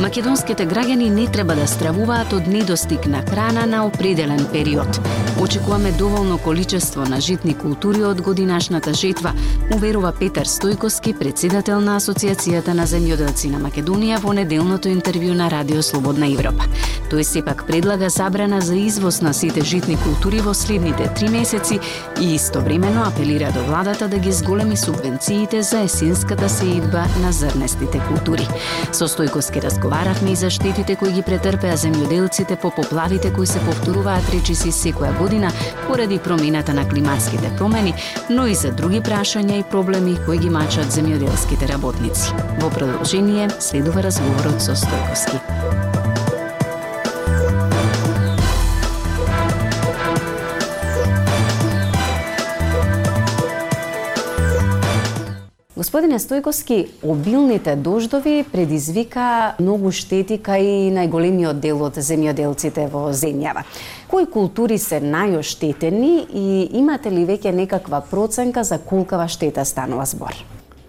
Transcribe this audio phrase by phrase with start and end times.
[0.00, 5.00] Македонските граѓани не треба да стравуваат од недостиг на храна на определен период.
[5.40, 9.32] Очекуваме доволно количество на житни култури од годинашната жетва,
[9.76, 15.82] уверува Петар Стојковски, председател на Асоциацијата на земјоделци на Македонија во неделното интервју на Радио
[15.82, 16.64] Слободна Европа.
[17.10, 21.80] Тој сепак предлага забрана за извоз на сите житни култури во следните три месеци
[22.20, 28.46] и истовремено апелира до владата да ги зголеми субвенциите за есенската сеидба на зрнестите култури.
[28.92, 34.26] Со Стојковски разговаравме и за штетите кои ги претрпеа земјоделците по поплавите кои се повторуваат
[34.34, 35.52] речиси секоја година
[35.86, 37.94] поради промената на климатските промени,
[38.30, 42.34] но и за други прашања и проблеми кои ги мачат земјоделските работници.
[42.58, 45.69] Во продолжение следува разговорот со Стојковски.
[55.90, 63.64] Господине Стојковски, обилните дождови предизвика многу штети кај најголемиот дел од земјоделците во земјава.
[64.06, 70.38] Кои култури се најоштетени и имате ли веќе некаква проценка за колкава штета станува збор?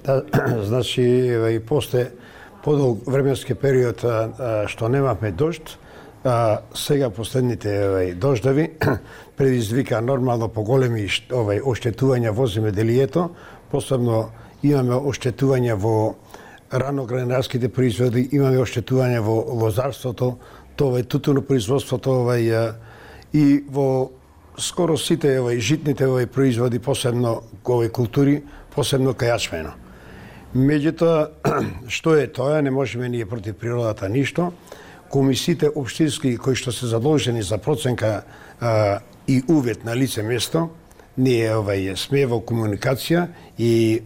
[0.06, 0.22] Да,
[0.70, 2.12] значи, и после
[2.64, 4.06] подолг временски период
[4.70, 5.80] што немавме дожд,
[6.24, 8.70] а, сега последните дождови
[9.38, 13.32] предизвика нормално поголеми овај оштетувања во земјоделието,
[13.72, 14.30] посебно
[14.64, 16.16] имаме оштетување во
[16.72, 20.38] раногранарските производи, имаме оштетување во лозарството,
[20.76, 22.74] тоа е тутуно производството, овај,
[23.34, 24.12] и во
[24.58, 28.42] скоро сите овај, житните овај производи, посебно овој култури,
[28.76, 29.74] посебно кајачмено.
[30.56, 31.30] Меѓутоа,
[31.96, 34.52] што е тоа, не можеме ние против природата ништо.
[35.12, 38.24] Комисиите општински кои што се задолжени за проценка
[38.60, 40.70] а, и увет на лице место,
[41.22, 43.28] ние овај сме во комуникација
[43.58, 44.02] и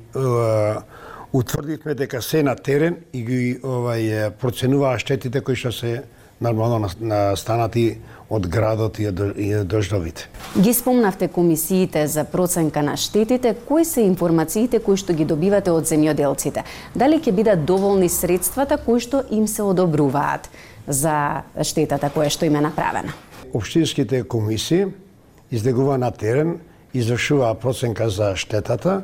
[1.36, 6.04] утврдивме дека се на терен и ги овај проценуваа штетите кои што се
[6.42, 7.98] нормално настанати
[8.30, 10.28] од градот и од дождовите.
[10.60, 15.88] Ги спомнавте комисиите за проценка на штетите, кои се информациите кои што ги добивате од
[15.88, 16.66] земјоделците?
[16.96, 20.50] Дали ќе бидат доволни средствата кои што им се одобруваат
[20.88, 23.14] за штетата која што им е направена?
[23.54, 24.88] Обштинските комисии
[25.52, 26.60] излегува на терен
[26.96, 29.04] извршуваа проценка за штетата,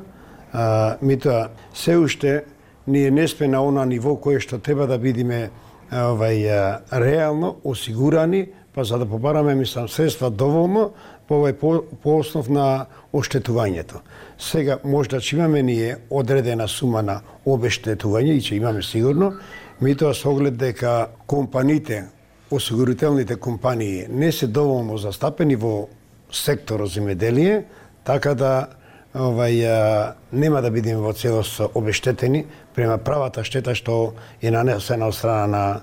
[0.54, 2.44] а, митоа се уште
[2.88, 5.52] ние не сме на она ниво кое што треба да бидиме
[5.92, 10.92] овај реално осигурани, па за да побараме мислам средства доволно
[11.28, 14.02] по овај по, по основ на оштетувањето.
[14.40, 19.34] Сега можда ќе имаме ние одредена сума на обештетување и ќе имаме сигурно,
[19.82, 22.08] митоа со оглед дека компаниите,
[22.52, 25.88] осигурителните компании не се доволно застапени во
[26.32, 27.64] секторот земјоделие,
[28.04, 28.54] така да
[29.14, 32.46] овај нема да бидеме во целост обештетени
[32.76, 35.82] према правата штета што е нанесена од страна на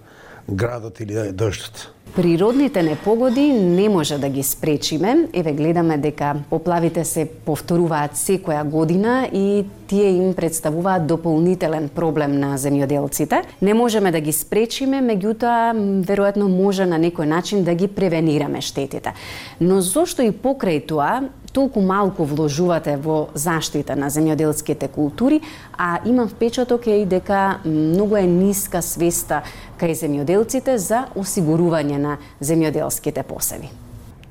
[0.48, 1.90] градот или дождот.
[2.16, 5.28] Природните непогоди не може да ги спречиме.
[5.32, 12.58] Еве гледаме дека поплавите се повторуваат секоја година и тие им представуваат дополнителен проблем на
[12.58, 13.42] земјоделците.
[13.62, 15.72] Не можеме да ги спречиме, меѓутоа
[16.04, 19.14] веројатно може на некој начин да ги превенираме штетите.
[19.60, 25.40] Но зошто и покрај тоа толку малку вложувате во заштита на земјоделските култури,
[25.78, 29.42] а имам впечаток е и дека многу е ниска свеста
[29.80, 33.70] кај земјоделците за осигурување на земјоделските посеви.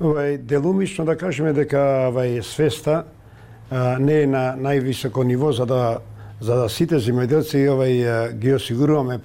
[0.00, 3.04] Овај делумично да кажеме дека овај свеста
[3.70, 6.00] а, не е на највисоко ниво за да
[6.40, 9.18] за да сите земјоделци овај ги осигуруваме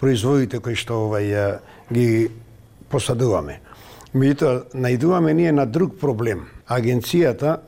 [0.00, 1.58] производите кои што овај
[1.92, 2.28] ги
[2.92, 3.60] посадуваме.
[4.14, 6.46] Меѓутоа најдуваме ние на друг проблем.
[6.68, 7.60] Агенцијата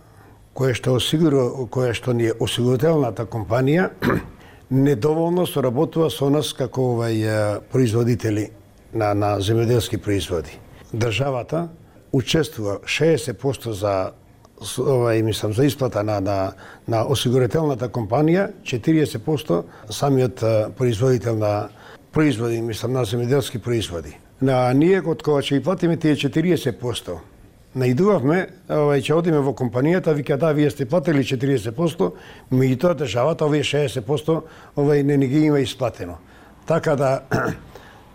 [0.56, 3.88] која што осигурува која што ни е осигурителната компанија
[4.70, 8.50] недоволно соработува со нас како овај производители
[8.92, 10.58] на, на земјоделски производи.
[10.94, 11.68] Државата
[12.12, 14.12] учествува 60% за
[14.60, 16.52] овај мислам за исплата на на
[16.88, 20.44] на осигурителната компанија, 40% самиот
[20.78, 21.68] производител на
[22.12, 24.16] производи, мислам на земјоделски производи.
[24.40, 27.18] На ние од кога ќе ги платиме тие 40%,
[27.74, 32.10] наидувавме, овај ќе одиме во компанијата, вика да, вие сте платили 40%,
[32.50, 34.40] меѓутоа државата овие 60%
[34.76, 36.18] овај не ни ги има исплатено.
[36.66, 37.22] Така да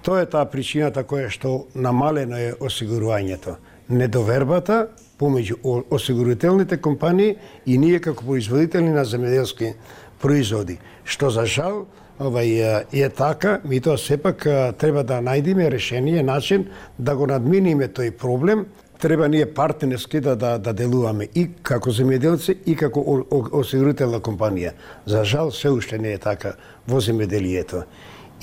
[0.03, 3.55] Тоа е таа причината која што намалено е осигурувањето.
[3.88, 4.89] Недовербата
[5.19, 9.73] помеѓу осигурителните компании и ние како производители на земјоделски
[10.19, 10.79] производи.
[11.07, 11.85] Што за жал
[12.19, 14.44] овај е така, ми тоа сепак
[14.77, 16.67] треба да најдиме решение, начин
[17.00, 18.65] да го надминиме тој проблем.
[19.00, 24.71] Треба ние партнерски да, да, да делуваме и како земјоделци и како осигурителна компанија.
[25.05, 26.55] За жал се уште не е така
[26.88, 27.83] во земјоделието.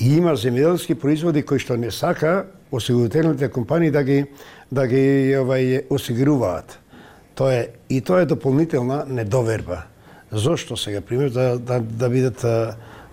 [0.01, 4.23] И има земјоделски производи кои што не сака осигурителните компании да ги
[4.71, 6.79] да ги овај осигуруваат.
[7.37, 9.83] Тоа е и тоа е дополнителна недоверба.
[10.31, 12.41] Зошто сега пример да да, да бидат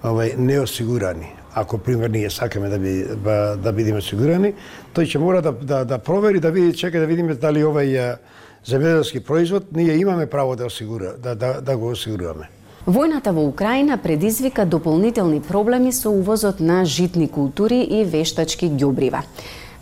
[0.01, 1.35] овај неосигурани.
[1.55, 4.55] Ако пример ние сакаме да би да, да бидеме осигурани,
[4.95, 8.17] тој ќе мора да, да, да провери, да види, чека да видиме дали овај
[8.65, 12.49] земјоделски производ ние имаме право да осигура, да, да, да го осигуруваме.
[12.89, 19.21] Војната во Украина предизвика дополнителни проблеми со увозот на житни култури и вештачки ѓубрива.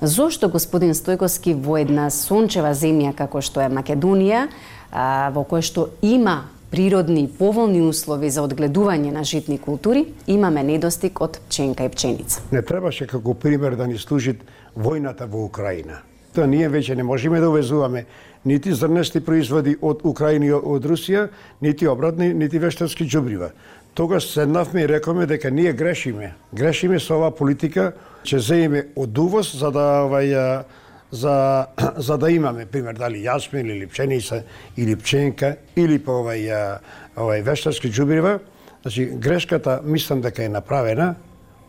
[0.03, 4.49] Зошто господин Стојковски во една сончева земја како што е Македонија,
[4.91, 11.23] во која што има природни и поволни услови за одгледување на житни култури, имаме недостиг
[11.23, 12.43] од пченка и пченица.
[12.51, 14.35] Не требаше како пример да ни служи
[14.75, 16.03] војната во Украина.
[16.37, 18.05] Та ние веќе не можеме да увезуваме
[18.45, 21.31] нити зрнести производи од Украина и од Русија,
[21.65, 23.55] нити обратни, нити вештарски џубрива.
[23.97, 26.35] Тогаш седнавме и рековме дека ние грешиме.
[26.53, 27.93] Грешиме со оваа политика,
[28.23, 30.65] че земеме од увоз за да овај
[31.11, 31.67] за,
[31.97, 34.43] за да имаме, пример, дали јасмин или пченица,
[34.77, 36.53] или пченка, или по овај,
[37.17, 38.41] овај вештарски џубрива.
[38.83, 41.15] Значи, грешката мислам дека е направена,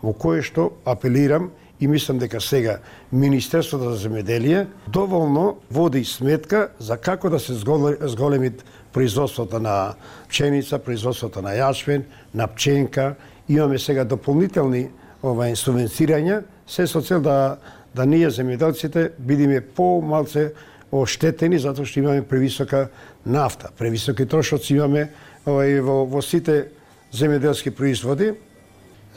[0.04, 2.80] во кое што апелирам и мислам дека сега
[3.12, 7.54] Министерството за земеделие доволно води сметка за како да се
[8.02, 9.94] зголемит производството на
[10.30, 12.02] пченица, производството на јашвен,
[12.34, 13.16] на пченка.
[13.50, 14.90] Имаме сега дополнителни
[15.24, 17.58] ова субвенцирања, се со цел да
[17.98, 20.52] да ние земјоделците бидиме помалце
[20.94, 22.88] оштетени затоа што имаме превисока
[23.26, 25.08] нафта, превисоки трошоци имаме
[25.48, 26.68] овај, во, во сите
[27.16, 28.34] земјоделски производи.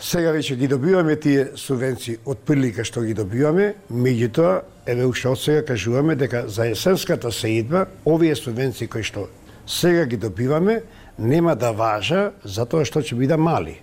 [0.01, 5.41] Сега веќе ги добиваме тие субвенции од прилика што ги добиваме, меѓутоа, еве уште од
[5.43, 9.27] сега кажуваме дека за есенската сеидба, овие субвенции кои што
[9.69, 10.79] сега ги добиваме,
[11.19, 13.77] нема да важа затоа што ќе биде мали.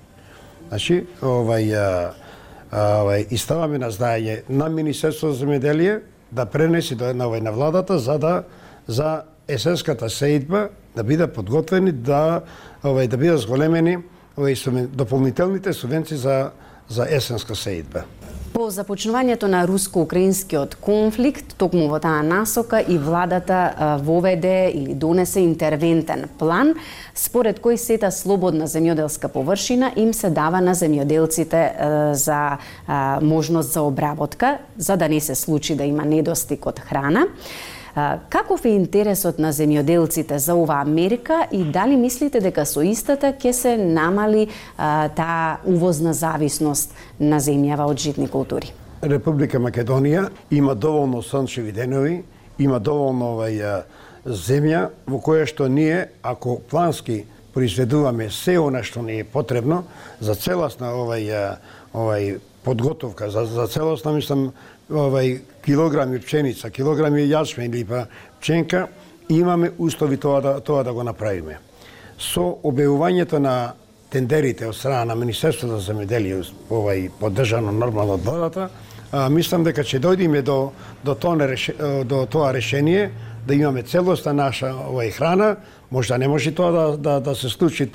[0.71, 1.69] Значи, овај,
[2.73, 7.53] овај, и ставаме на знаење на Министерството за земјоделие да пренеси до една овај на
[7.53, 8.43] владата за да
[8.87, 12.41] за есенската сеидба да бидат подготвени да
[12.81, 13.99] овај да бидат зголемени
[14.37, 14.55] Овие
[14.93, 16.51] дополнителните субвенции за
[16.89, 18.03] за есенска сеидба.
[18.53, 26.25] По започнувањето на руско-украинскиот конфликт, токму во таа насока и владата воведе или донесе интервентен
[26.39, 26.73] план,
[27.13, 31.61] според кој сета слободна земјоделска површина им се дава на земјоделците
[32.13, 32.57] за
[33.21, 37.27] можност за обработка, за да не се случи да има недостиг од храна.
[38.29, 43.51] Каков е интересот на земјоделците за оваа мерка и дали мислите дека со истата ќе
[43.57, 44.47] се намали
[44.77, 48.69] таа увозна зависност на земјава од житни култури?
[49.01, 52.21] Република Македонија има доволно сончеви денови,
[52.59, 53.81] има доволно овај
[54.25, 57.23] земја во која што ние, ако плански
[57.53, 59.88] произведуваме се она што не е потребно
[60.21, 61.57] за целосна овај
[61.97, 64.51] овај подготовка за, за целосна мислам
[64.89, 68.05] овај килограми пченица, килограми јасмин или па
[68.39, 68.87] пченка,
[69.29, 71.59] имаме услови тоа да, тоа да го направиме.
[72.17, 73.73] Со објавувањето на
[74.09, 76.39] тендерите од страна на Министерството за земјоделие,
[76.69, 78.69] овај поддржано нормално од владата,
[79.29, 80.71] мислам дека ќе дојдеме до
[81.03, 81.35] до тоа
[82.03, 83.11] до тоа решение
[83.47, 85.56] да имаме целоста наша овај храна,
[85.91, 87.91] можда не може тоа да, да, да се случи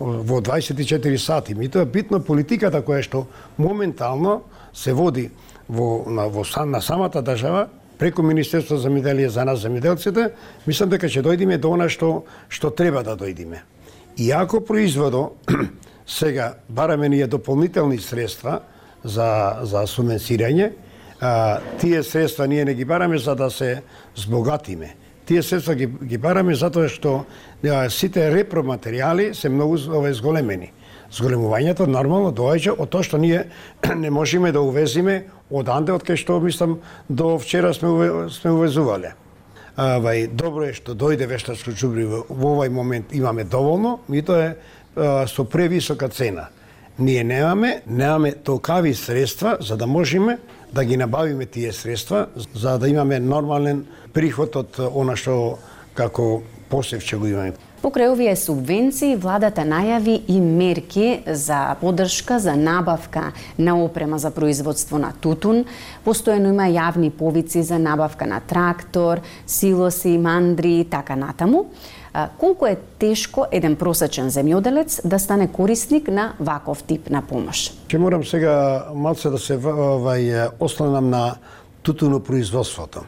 [0.00, 1.54] во 24 сати.
[1.54, 3.26] Ми тоа е битно политиката која што
[3.58, 5.30] моментално се води
[5.68, 7.68] во, на, во, на самата држава,
[7.98, 10.30] преку Министерство за земјоделие за нас земјоделците,
[10.66, 13.62] мислам дека ќе дојдиме до она што што треба да дојдиме.
[14.16, 15.32] И ако производо
[16.06, 18.60] сега бараме ние дополнителни средства
[19.04, 20.72] за за субвенцирање,
[21.20, 23.82] а, тие средства ние не ги бараме за да се
[24.16, 24.94] збогатиме.
[25.26, 27.24] Тие средства ги, ги бараме затоа што
[27.64, 30.72] а, сите репроматеријали се многу ове зголемени.
[31.14, 33.44] Зголемувањето нормално доаѓа од тоа што ние
[34.02, 38.50] не можеме да увезиме од анде од кај што мислам до вчера сме уве, сме
[38.50, 39.14] увезувале.
[39.76, 44.50] Авај добро е што дојде вештачко џубриво во овај момент имаме доволно, и тоа е
[44.96, 46.48] а, со превисока цена.
[46.98, 50.38] Ние немаме, немаме толкави средства за да можеме
[50.72, 55.58] да ги набавиме тие средства за да имаме нормален приход од она што
[55.94, 57.73] како посев ќе го имаме.
[57.84, 64.96] Покрај овие субвенции, владата најави и мерки за поддршка за набавка на опрема за производство
[64.98, 65.66] на тутун.
[66.06, 71.66] Постојано има јавни повици за набавка на трактор, силоси, мандри и така натаму.
[72.38, 77.74] колку е тешко еден просечен земјоделец да стане корисник на ваков тип на помош?
[77.88, 81.36] Ќе морам сега малце да се овај осланам на
[81.82, 83.04] тутуно производството.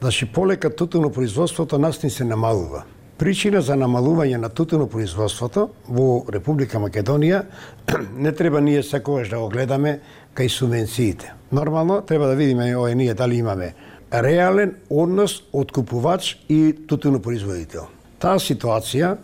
[0.00, 2.82] Значи полека тутуно производството нас ни се намалува.
[3.16, 7.46] Причина за намалување на тутуно производството во Република Македонија
[8.24, 10.00] не треба ние секогаш да го гледаме
[10.36, 11.32] кај субвенциите.
[11.52, 13.72] Нормално треба да видиме ој ние дали имаме
[14.12, 17.88] реален однос од купувач и тутуно производител.
[18.20, 19.16] Таа ситуација,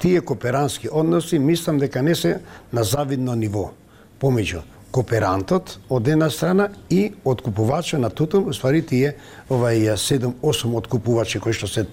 [0.00, 2.38] тие кооперански односи, мислам дека не се
[2.72, 3.72] на завидно ниво
[4.20, 9.16] помеѓу кооперантот од една страна и откупувачот на тутун, уствари тие
[9.50, 11.86] овај 7-8 откупувачи кои што се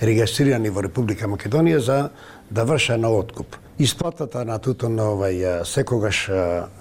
[0.00, 1.98] регистрирани во Република Македонија за
[2.50, 3.56] да врша на откуп.
[3.78, 6.28] Исплатата на тутун овај секогаш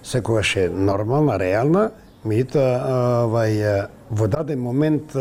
[0.03, 1.91] секогаш е нормална, реална,
[2.23, 5.15] меѓутоа овај во даден момент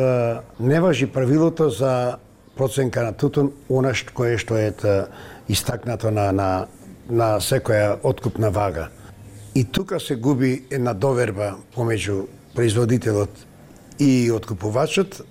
[0.61, 2.19] не важи правилото за
[2.57, 4.73] проценка на тутун, она што кое што е
[5.49, 6.67] истакнато на на
[7.11, 8.89] на секоја откупна вага.
[9.57, 13.31] И тука се губи една доверба помеѓу производителот
[13.99, 15.23] и откупувачот,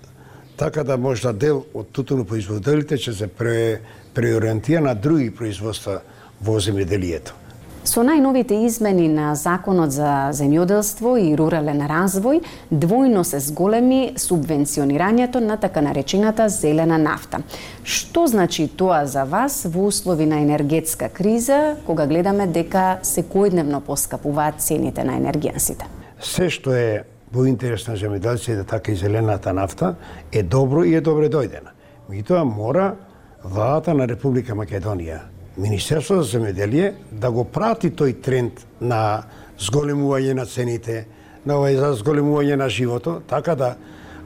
[0.58, 3.82] така да можда дел од тутуно производителите ќе се пре,
[4.18, 6.00] преориентира на други производства
[6.42, 7.38] во земјоделието.
[7.86, 15.54] Со најновите измени на Законот за земјоделство и рурален развој, двојно се зголеми субвенционирањето на
[15.62, 17.44] така наречената зелена нафта.
[17.84, 24.58] Што значи тоа за вас во услови на енергетска криза, кога гледаме дека секојдневно поскапуваат
[24.66, 25.86] цените на енергијансите?
[26.18, 29.94] Се што е во интерес на земјоделците, да така и зелената нафта,
[30.32, 31.70] е добро и е добре дојдена.
[32.10, 32.96] Меѓутоа мора
[33.44, 39.24] владата на Република Македонија Министерството за земјоделие да го прати тој тренд на
[39.58, 41.06] зголемување на цените,
[41.46, 43.76] на овај за зголемување на живото, така да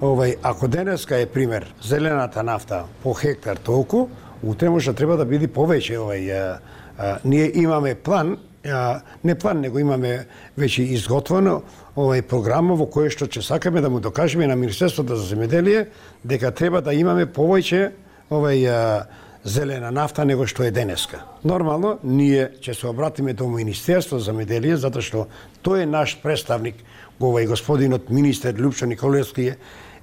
[0.03, 4.09] овај ако денеска е пример зелената нафта по хектар толку,
[4.43, 6.59] утре може треба да биде повеќе овај а,
[6.99, 10.27] а, ние имаме план а, не план, него имаме
[10.59, 11.61] веќе изготвено
[11.97, 15.87] овај програма во кој што ќе сакаме да му докажеме на Министерството за земјоделие
[16.25, 17.91] дека треба да имаме повеќе
[18.31, 19.07] овај а,
[19.45, 21.25] зелена нафта него што е денеска.
[21.45, 25.27] Нормално, ние ќе се обратиме до Министерство за меделие, затоа што
[25.65, 26.83] тој е наш представник,
[27.21, 29.57] ова и господинот министер Лјупчо Николевски е,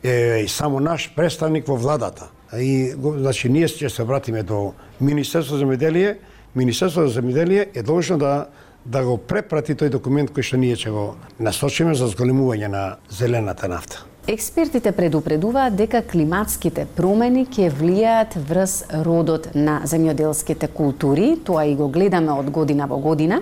[0.04, 2.30] е само наш представник во владата.
[2.54, 6.18] И значи ние ќе се обратиме до Министерство за меделие,
[6.56, 8.48] Министерство за меделие е должно да
[8.88, 13.68] да го препрати тој документ кој што ние ќе го насочиме за зголемување на зелената
[13.68, 14.06] нафта.
[14.28, 18.72] Експертите предупредуваат дека климатските промени ќе влијаат врз
[19.06, 23.38] родот на земјоделските култури, тоа и го гледаме од година во година.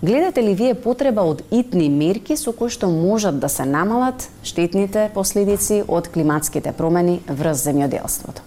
[0.00, 5.10] Гледате ли вие потреба од итни мерки со кои што можат да се намалат штетните
[5.12, 8.40] последици од климатските промени врз земјоделството?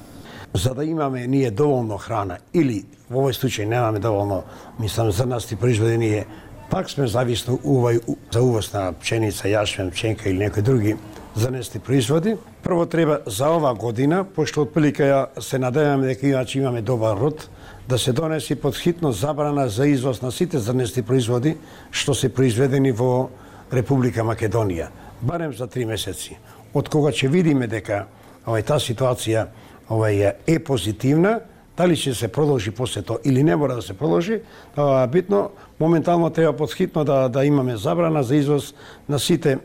[0.57, 4.41] За да имаме ние доволно храна или во овој случај немаме доволно,
[4.79, 6.25] мислам, за нас и произведение,
[6.71, 8.01] пак сме зависни увај,
[8.33, 10.97] за увоз на пченица, јашмен, пченка или некои други
[11.37, 12.37] занести производи.
[12.63, 17.49] Прво треба за ова година, пошто отприлика ја се надеваме дека иначе имаме добар род,
[17.89, 21.57] да се донеси под хитно забрана за извоз на сите занести производи
[21.91, 23.29] што се произведени во
[23.71, 24.89] Република Македонија,
[25.21, 26.37] барем за три месеци.
[26.73, 28.07] Од кога ќе видиме дека
[28.47, 29.47] овај таа ситуација
[29.89, 31.39] овај е позитивна,
[31.77, 34.41] дали ќе се продолжи после тоа или не мора да се продолжи,
[34.75, 38.73] тоа битно моментално треба подхитно да да имаме забрана за извоз
[39.09, 39.59] на сите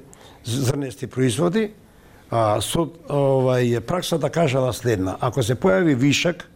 [0.45, 1.73] зрнести производи,
[2.31, 6.49] а, суд овај праксата да кажала следна: ако се појави вишак,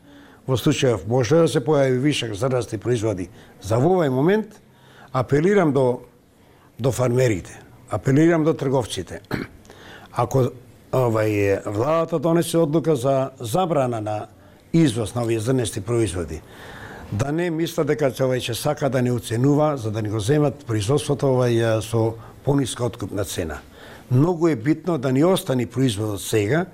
[0.47, 3.31] во случајов може да се појави вишак зрнести производи,
[3.63, 4.61] за во овај момент
[5.13, 6.03] апелирам до
[6.79, 9.21] до фармерите, апелирам до трговците.
[10.13, 10.51] Ако
[10.93, 14.27] овај владата донесе одлука за забрана на
[14.73, 16.41] извоз на овие зрнести производи,
[17.13, 20.65] да не мисла дека овај ќе сака да не оценува за да не го земат
[20.67, 22.15] производството овај со
[22.47, 23.59] пониска откупна цена.
[24.11, 26.67] Многу е битно да ни остани производот сега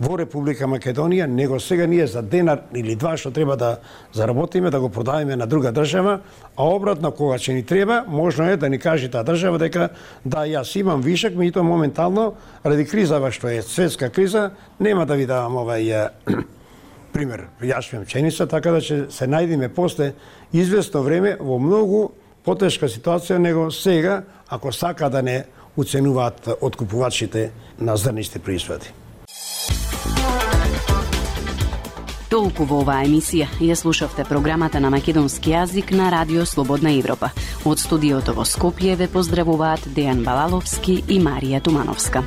[0.00, 3.80] во Република Македонија, него сега ние за денар или два што треба да
[4.14, 6.20] заработиме, да го продаваме на друга држава,
[6.56, 9.90] а обратно кога ќе ни треба, можно е да ни каже таа држава дека
[10.24, 15.26] да јас имам вишак, меѓутоа моментално ради кризава што е светска криза, нема да ви
[15.26, 16.08] давам овај
[17.12, 20.14] пример, јашвам пченица, така да ќе се најдеме после
[20.52, 22.14] известно време во многу
[22.48, 25.44] потешка ситуација него сега, ако сака да не
[25.76, 27.50] уценуваат откупувачите
[27.80, 28.88] на зрниште производи.
[32.28, 37.32] Толку во оваа емисија ја слушавте програмата на македонски јазик на Радио Слободна Европа.
[37.64, 42.24] Од студиото во Скопје ве поздравуваат Дејан Балаловски и Марија Тумановска.